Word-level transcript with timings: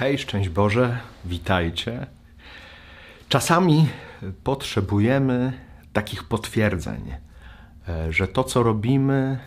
Hej, 0.00 0.18
szczęść 0.18 0.48
Boże, 0.48 0.98
witajcie. 1.24 2.06
Czasami 3.28 3.88
potrzebujemy 4.44 5.52
takich 5.92 6.24
potwierdzeń, 6.24 7.12
e, 7.88 8.12
że 8.12 8.28
to, 8.28 8.44
co 8.44 8.62
robimy, 8.62 9.38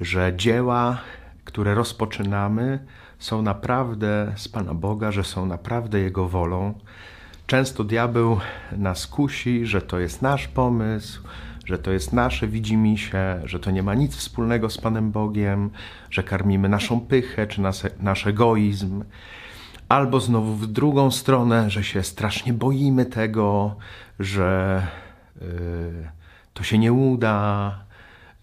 że 0.00 0.32
dzieła, 0.36 0.98
które 1.44 1.74
rozpoczynamy, 1.74 2.78
są 3.18 3.42
naprawdę 3.42 4.32
z 4.36 4.48
Pana 4.48 4.74
Boga, 4.74 5.12
że 5.12 5.24
są 5.24 5.46
naprawdę 5.46 6.00
Jego 6.00 6.28
wolą. 6.28 6.74
Często 7.46 7.84
diabeł 7.84 8.40
nas 8.72 9.06
kusi, 9.06 9.66
że 9.66 9.82
to 9.82 9.98
jest 9.98 10.22
nasz 10.22 10.48
pomysł, 10.48 11.22
że 11.68 11.78
to 11.78 11.92
jest 11.92 12.12
nasze 12.12 12.48
widzimisię, 12.48 13.40
że 13.44 13.60
to 13.60 13.70
nie 13.70 13.82
ma 13.82 13.94
nic 13.94 14.16
wspólnego 14.16 14.70
z 14.70 14.78
Panem 14.78 15.10
Bogiem, 15.10 15.70
że 16.10 16.22
karmimy 16.22 16.68
naszą 16.68 17.00
pychę 17.00 17.46
czy 17.46 17.60
nas, 17.60 17.86
nasz 18.00 18.26
egoizm. 18.26 19.04
Albo 19.88 20.20
znowu 20.20 20.54
w 20.54 20.66
drugą 20.66 21.10
stronę, 21.10 21.70
że 21.70 21.84
się 21.84 22.02
strasznie 22.02 22.52
boimy 22.52 23.06
tego, 23.06 23.76
że 24.20 24.82
yy, 25.40 25.46
to 26.54 26.62
się 26.62 26.78
nie 26.78 26.92
uda, 26.92 27.78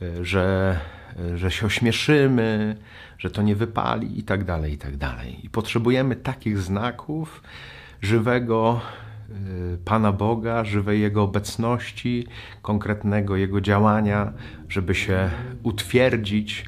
yy, 0.02 0.26
że, 0.26 0.80
yy, 1.20 1.38
że 1.38 1.52
się 1.52 1.66
ośmieszymy, 1.66 2.78
że 3.18 3.30
to 3.30 3.42
nie 3.42 3.56
wypali 3.56 4.20
i 4.20 4.24
tak 4.24 4.44
dalej, 4.44 4.74
i 4.74 4.78
tak 4.78 4.98
dalej. 4.98 5.46
I 5.46 5.50
potrzebujemy 5.50 6.16
takich 6.16 6.60
znaków 6.60 7.44
żywego 8.02 8.82
Y, 8.82 9.05
Pana 9.86 10.12
Boga, 10.12 10.66
żywej 10.66 11.02
Jego 11.02 11.24
obecności, 11.24 12.28
konkretnego 12.62 13.36
Jego 13.36 13.62
działania, 13.62 14.34
żeby 14.70 14.96
się 14.96 15.30
utwierdzić 15.64 16.66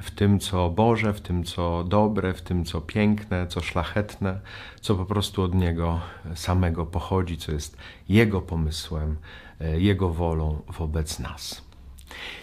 w 0.00 0.10
tym, 0.10 0.38
co 0.38 0.70
Boże, 0.70 1.12
w 1.12 1.20
tym, 1.20 1.44
co 1.44 1.84
dobre, 1.84 2.34
w 2.34 2.42
tym, 2.42 2.64
co 2.64 2.80
piękne, 2.80 3.46
co 3.46 3.60
szlachetne, 3.60 4.40
co 4.80 4.94
po 4.94 5.06
prostu 5.06 5.42
od 5.42 5.54
Niego 5.54 6.00
samego 6.34 6.86
pochodzi, 6.86 7.36
co 7.36 7.52
jest 7.52 7.76
Jego 8.08 8.40
pomysłem, 8.40 9.16
y, 9.60 9.80
Jego 9.80 10.08
wolą 10.08 10.62
wobec 10.78 11.18
nas. 11.18 11.70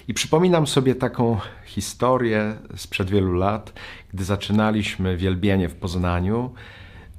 I 0.07 0.13
przypominam 0.13 0.67
sobie 0.67 0.95
taką 0.95 1.37
historię 1.65 2.55
sprzed 2.75 3.09
wielu 3.09 3.33
lat, 3.33 3.73
gdy 4.13 4.23
zaczynaliśmy 4.23 5.17
wielbienie 5.17 5.69
w 5.69 5.75
Poznaniu 5.75 6.53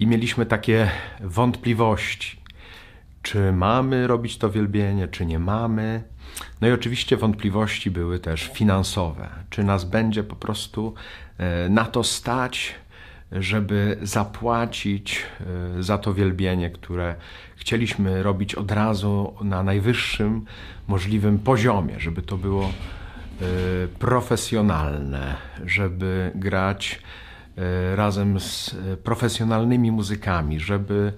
i 0.00 0.06
mieliśmy 0.06 0.46
takie 0.46 0.90
wątpliwości, 1.20 2.40
czy 3.28 3.52
mamy 3.52 4.06
robić 4.06 4.38
to 4.38 4.50
wielbienie, 4.50 5.08
czy 5.08 5.26
nie 5.26 5.38
mamy. 5.38 6.02
No 6.60 6.68
i 6.68 6.72
oczywiście 6.72 7.16
wątpliwości 7.16 7.90
były 7.90 8.18
też 8.18 8.50
finansowe. 8.54 9.28
Czy 9.50 9.64
nas 9.64 9.84
będzie 9.84 10.24
po 10.24 10.36
prostu 10.36 10.94
e, 11.38 11.68
na 11.68 11.84
to 11.84 12.04
stać, 12.04 12.74
żeby 13.32 13.98
zapłacić 14.02 15.26
e, 15.78 15.82
za 15.82 15.98
to 15.98 16.14
wielbienie, 16.14 16.70
które 16.70 17.14
chcieliśmy 17.56 18.22
robić 18.22 18.54
od 18.54 18.72
razu 18.72 19.34
na 19.40 19.62
najwyższym 19.62 20.44
możliwym 20.86 21.38
poziomie, 21.38 22.00
żeby 22.00 22.22
to 22.22 22.36
było 22.36 22.64
e, 22.64 22.70
profesjonalne, 23.98 25.36
żeby 25.64 26.32
grać 26.34 27.02
razem 27.94 28.40
z 28.40 28.76
profesjonalnymi 29.04 29.90
muzykami, 29.90 30.60
żeby 30.60 31.12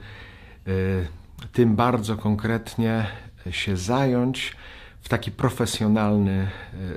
tym 1.53 1.77
bardzo 1.77 2.17
konkretnie 2.17 3.07
się 3.51 3.77
zająć 3.77 4.57
w 5.01 5.09
taki 5.09 5.31
profesjonalny 5.31 6.49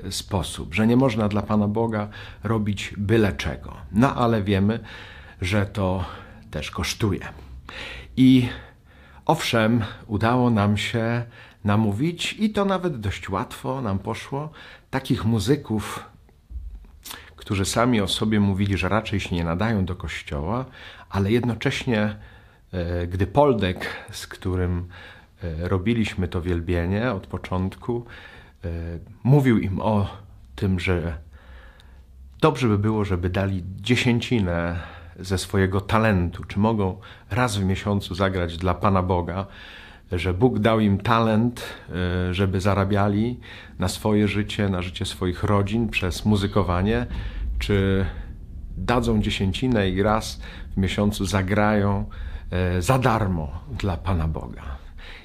e, 0.04 0.12
sposób, 0.12 0.74
że 0.74 0.86
nie 0.86 0.96
można 0.96 1.28
dla 1.28 1.42
Pana 1.42 1.68
Boga 1.68 2.08
robić 2.44 2.94
byle 2.96 3.32
czego. 3.32 3.76
No 3.92 4.14
ale 4.14 4.42
wiemy, 4.42 4.80
że 5.40 5.66
to 5.66 6.04
też 6.50 6.70
kosztuje. 6.70 7.28
I 8.16 8.48
owszem, 9.26 9.84
udało 10.06 10.50
nam 10.50 10.76
się 10.76 11.24
namówić, 11.64 12.32
i 12.32 12.50
to 12.50 12.64
nawet 12.64 13.00
dość 13.00 13.28
łatwo 13.30 13.82
nam 13.82 13.98
poszło, 13.98 14.50
takich 14.90 15.24
muzyków, 15.24 16.04
którzy 17.36 17.64
sami 17.64 18.00
o 18.00 18.08
sobie 18.08 18.40
mówili, 18.40 18.78
że 18.78 18.88
raczej 18.88 19.20
się 19.20 19.36
nie 19.36 19.44
nadają 19.44 19.84
do 19.84 19.96
kościoła, 19.96 20.64
ale 21.10 21.32
jednocześnie 21.32 22.16
gdy 23.08 23.26
Poldek, 23.26 23.86
z 24.10 24.26
którym 24.26 24.88
e, 25.42 25.68
robiliśmy 25.68 26.28
to 26.28 26.42
wielbienie 26.42 27.12
od 27.12 27.26
początku, 27.26 28.04
e, 28.64 28.68
mówił 29.24 29.58
im 29.58 29.80
o 29.80 30.16
tym, 30.54 30.80
że 30.80 31.18
dobrze 32.40 32.68
by 32.68 32.78
było, 32.78 33.04
żeby 33.04 33.30
dali 33.30 33.64
dziesięcinę 33.80 34.78
ze 35.18 35.38
swojego 35.38 35.80
talentu, 35.80 36.44
czy 36.44 36.58
mogą 36.58 37.00
raz 37.30 37.56
w 37.56 37.64
miesiącu 37.64 38.14
zagrać 38.14 38.56
dla 38.56 38.74
Pana 38.74 39.02
Boga, 39.02 39.46
że 40.12 40.34
Bóg 40.34 40.58
dał 40.58 40.80
im 40.80 40.98
talent, 40.98 41.62
żeby 42.30 42.60
zarabiali 42.60 43.40
na 43.78 43.88
swoje 43.88 44.28
życie, 44.28 44.68
na 44.68 44.82
życie 44.82 45.04
swoich 45.04 45.42
rodzin 45.42 45.88
przez 45.88 46.24
muzykowanie, 46.24 47.06
czy 47.58 48.06
dadzą 48.76 49.22
dziesięcinę 49.22 49.90
i 49.90 50.02
raz 50.02 50.40
w 50.74 50.76
miesiącu 50.76 51.24
zagrają 51.24 52.06
E, 52.06 52.33
za 52.78 52.98
darmo 52.98 53.48
dla 53.78 53.96
Pana 53.96 54.28
Boga. 54.28 54.62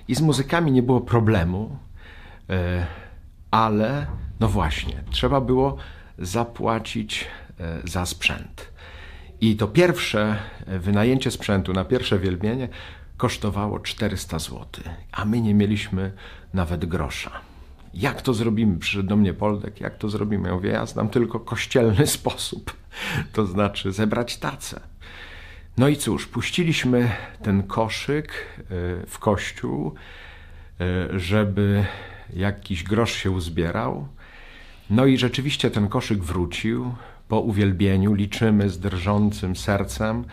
I 0.07 0.15
z 0.15 0.21
muzykami 0.21 0.71
nie 0.71 0.83
było 0.83 1.01
problemu, 1.01 1.77
e, 2.49 2.85
ale 3.51 4.05
no 4.39 4.47
właśnie, 4.47 5.03
trzeba 5.11 5.41
było 5.41 5.77
zapłacić 6.17 7.27
e, 7.59 7.87
za 7.87 8.05
sprzęt. 8.05 8.71
I 9.41 9.55
to 9.55 9.67
pierwsze 9.67 10.37
wynajęcie 10.67 11.31
sprzętu 11.31 11.73
na 11.73 11.85
pierwsze 11.85 12.19
wielbienie 12.19 12.69
kosztowało 13.17 13.79
400 13.79 14.39
zł, 14.39 14.65
a 15.11 15.25
my 15.25 15.41
nie 15.41 15.53
mieliśmy 15.53 16.11
nawet 16.53 16.85
grosza. 16.85 17.31
Jak 17.93 18.21
to 18.21 18.33
zrobimy? 18.33 18.79
Przyszedł 18.79 19.09
do 19.09 19.15
mnie 19.15 19.33
Poldek, 19.33 19.81
jak 19.81 19.97
to 19.97 20.09
zrobimy? 20.09 20.49
Ja 20.49 20.55
mówię, 20.55 20.69
ja 20.69 20.85
znam 20.85 21.09
tylko 21.09 21.39
kościelny 21.39 22.07
sposób, 22.17 22.75
to 23.33 23.45
znaczy 23.45 23.91
zebrać 23.91 24.37
tacę. 24.37 24.79
No 25.79 25.87
i 25.87 25.97
cóż, 25.97 26.27
puściliśmy 26.27 27.11
ten 27.43 27.63
koszyk 27.63 28.31
e, 28.31 28.63
w 29.07 29.19
kościół, 29.19 29.93
e, 30.81 31.19
żeby 31.19 31.85
jakiś 32.33 32.83
grosz 32.83 33.13
się 33.13 33.31
uzbierał. 33.31 34.07
No 34.89 35.05
i 35.05 35.17
rzeczywiście 35.17 35.71
ten 35.71 35.87
koszyk 35.87 36.23
wrócił 36.23 36.93
po 37.27 37.39
uwielbieniu. 37.39 38.13
Liczymy 38.13 38.69
z 38.69 38.79
drżącym 38.79 39.55
sercem, 39.55 40.25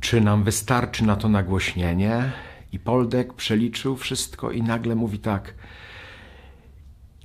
czy 0.00 0.20
nam 0.20 0.44
wystarczy 0.44 1.04
na 1.04 1.16
to 1.16 1.28
nagłośnienie. 1.28 2.32
I 2.72 2.78
Poldek 2.78 3.34
przeliczył 3.34 3.96
wszystko 3.96 4.50
i 4.50 4.62
nagle 4.62 4.94
mówi 4.94 5.18
tak. 5.18 5.54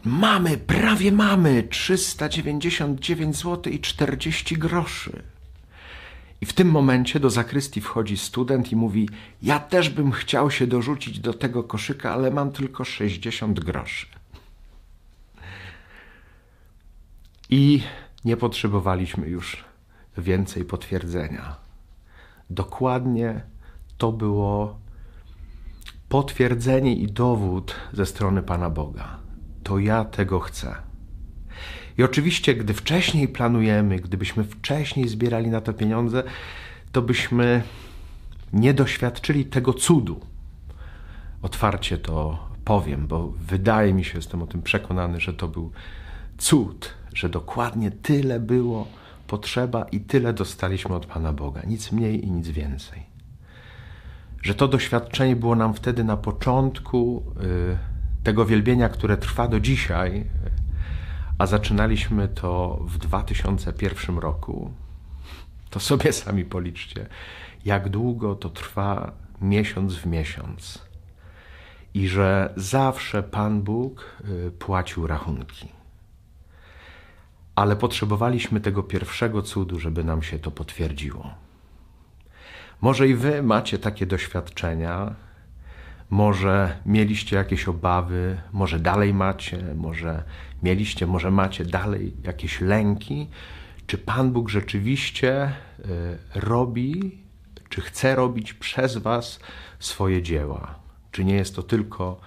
Mamy, 0.06 0.58
prawie 0.58 1.12
mamy 1.12 1.64
399 1.64 3.36
zł 3.36 3.74
i 3.74 3.80
40 3.80 4.58
groszy. 4.58 5.24
I 6.42 6.46
w 6.46 6.54
tym 6.54 6.72
momencie 6.72 7.20
do 7.20 7.30
zakrystii 7.30 7.82
wchodzi 7.82 8.18
student 8.18 8.72
i 8.72 8.76
mówi: 8.76 9.10
Ja 9.42 9.60
też 9.60 9.90
bym 9.90 10.12
chciał 10.12 10.52
się 10.52 10.68
dorzucić 10.68 11.20
do 11.20 11.34
tego 11.34 11.64
koszyka, 11.64 12.14
ale 12.14 12.32
mam 12.32 12.52
tylko 12.52 12.84
60 12.84 13.60
groszy. 13.60 14.08
I 17.50 17.84
nie 18.26 18.38
potrzebowaliśmy 18.38 19.28
już 19.28 19.66
więcej 20.18 20.66
potwierdzenia. 20.66 21.56
Dokładnie 22.50 23.42
to 23.98 24.12
było 24.12 24.80
potwierdzenie 26.10 26.96
i 26.96 27.08
dowód 27.08 27.76
ze 27.94 28.06
strony 28.06 28.44
Pana 28.44 28.70
Boga. 28.70 29.20
To 29.64 29.80
ja 29.80 30.06
tego 30.06 30.40
chcę. 30.40 30.87
I 31.98 32.04
oczywiście, 32.04 32.56
gdy 32.56 32.74
wcześniej 32.74 33.28
planujemy, 33.28 33.96
gdybyśmy 34.00 34.44
wcześniej 34.44 35.08
zbierali 35.08 35.48
na 35.48 35.62
to 35.62 35.74
pieniądze, 35.74 36.24
to 36.92 37.02
byśmy 37.02 37.64
nie 38.54 38.74
doświadczyli 38.74 39.46
tego 39.46 39.74
cudu. 39.74 40.20
Otwarcie 41.42 41.98
to 41.98 42.48
powiem, 42.66 43.08
bo 43.08 43.28
wydaje 43.28 43.94
mi 43.94 44.04
się, 44.04 44.18
jestem 44.18 44.42
o 44.42 44.48
tym 44.48 44.62
przekonany, 44.62 45.20
że 45.20 45.34
to 45.34 45.48
był 45.48 45.72
cud, 46.38 46.94
że 47.14 47.30
dokładnie 47.30 47.92
tyle 47.92 48.40
było 48.40 48.88
potrzeba 49.28 49.84
i 49.84 50.00
tyle 50.00 50.34
dostaliśmy 50.34 50.96
od 50.96 51.06
Pana 51.06 51.34
Boga, 51.34 51.62
nic 51.68 51.92
mniej 51.92 52.26
i 52.26 52.32
nic 52.32 52.48
więcej. 52.48 53.04
Że 54.42 54.56
to 54.56 54.68
doświadczenie 54.68 55.36
było 55.36 55.56
nam 55.56 55.74
wtedy 55.74 56.04
na 56.04 56.18
początku 56.18 57.24
y, 57.44 58.24
tego 58.24 58.46
wielbienia, 58.46 58.90
które 58.90 59.18
trwa 59.18 59.48
do 59.48 59.60
dzisiaj, 59.60 60.26
a 61.38 61.46
zaczynaliśmy 61.46 62.28
to 62.28 62.80
w 62.82 62.98
2001 62.98 64.18
roku, 64.18 64.72
to 65.70 65.80
sobie 65.80 66.14
sami 66.24 66.46
policzcie, 66.46 67.08
jak 67.66 67.90
długo 67.90 68.36
to 68.36 68.50
trwa 68.50 69.12
miesiąc 69.42 69.96
w 69.96 70.06
miesiąc. 70.06 70.88
I 71.94 72.08
że 72.08 72.54
zawsze 72.56 73.24
Pan 73.24 73.62
Bóg 73.62 74.22
y, 74.48 74.52
płacił 74.52 75.08
rachunki. 75.08 75.68
Ale 77.56 77.76
potrzebowaliśmy 77.76 78.62
tego 78.62 78.84
pierwszego 78.84 79.42
cudu, 79.42 79.80
żeby 79.80 80.04
nam 80.04 80.24
się 80.24 80.40
to 80.40 80.52
potwierdziło. 80.52 81.34
Może 82.82 83.08
i 83.08 83.16
wy 83.16 83.44
macie 83.44 83.80
takie 83.80 84.06
doświadczenia, 84.06 85.16
może 86.10 86.78
mieliście 86.86 87.36
jakieś 87.36 87.68
obawy, 87.68 88.38
może 88.54 88.80
dalej 88.80 89.14
macie, 89.14 89.76
może 89.76 90.24
mieliście, 90.64 91.08
może 91.08 91.32
macie 91.32 91.66
dalej 91.66 92.14
jakieś 92.24 92.62
lęki. 92.62 93.28
Czy 93.88 93.98
Pan 93.98 94.32
Bóg 94.32 94.50
rzeczywiście 94.50 95.54
y, 95.80 96.18
robi, 96.36 97.18
czy 97.70 97.82
chce 97.82 98.16
robić 98.16 98.54
przez 98.54 98.98
Was 98.98 99.40
swoje 99.80 100.22
dzieła? 100.22 100.76
Czy 101.12 101.26
nie 101.26 101.36
jest 101.36 101.56
to 101.56 101.64
tylko 101.64 102.20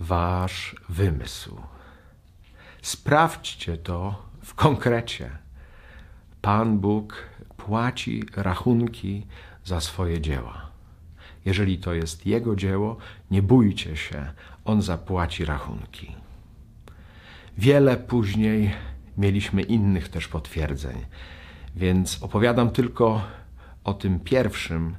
Wasz 0.00 0.76
wymysł? 0.88 1.60
Sprawdźcie 2.82 3.76
to 3.76 4.22
w 4.42 4.54
konkrecie. 4.54 5.30
Pan 6.42 6.78
Bóg 6.78 7.26
płaci 7.56 8.24
rachunki 8.36 9.26
za 9.64 9.80
swoje 9.80 10.20
dzieła. 10.20 10.65
Jeżeli 11.46 11.78
to 11.78 11.94
jest 11.94 12.26
Jego 12.26 12.56
dzieło, 12.56 12.96
nie 13.30 13.42
bójcie 13.42 13.96
się, 13.96 14.32
On 14.64 14.82
zapłaci 14.82 15.44
rachunki. 15.44 16.16
Wiele 17.58 17.96
później 17.96 18.72
mieliśmy 19.18 19.62
innych 19.62 20.08
też 20.08 20.28
potwierdzeń, 20.28 20.96
więc 21.76 22.22
opowiadam 22.22 22.70
tylko 22.70 23.24
o 23.84 23.94
tym 23.94 24.20
pierwszym, 24.20 24.96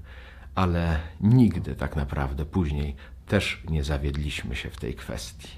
ale 0.55 0.99
nigdy 1.21 1.75
tak 1.75 1.95
naprawdę 1.95 2.45
później 2.45 2.95
też 3.25 3.63
nie 3.69 3.83
zawiedliśmy 3.83 4.55
się 4.55 4.69
w 4.69 4.77
tej 4.77 4.93
kwestii. 4.93 5.49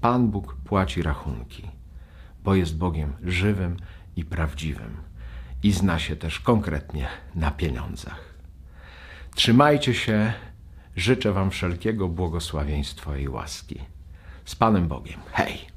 Pan 0.00 0.30
Bóg 0.30 0.56
płaci 0.64 1.02
rachunki, 1.02 1.62
bo 2.44 2.54
jest 2.54 2.76
Bogiem 2.76 3.12
żywym 3.22 3.76
i 4.16 4.24
prawdziwym 4.24 4.96
i 5.62 5.72
zna 5.72 5.98
się 5.98 6.16
też 6.16 6.40
konkretnie 6.40 7.08
na 7.34 7.50
pieniądzach. 7.50 8.33
Trzymajcie 9.34 9.94
się, 9.94 10.32
życzę 10.96 11.32
Wam 11.32 11.50
wszelkiego 11.50 12.08
błogosławieństwa 12.08 13.16
i 13.16 13.28
łaski. 13.28 13.80
Z 14.44 14.54
Panem 14.54 14.88
Bogiem. 14.88 15.20
Hej! 15.32 15.73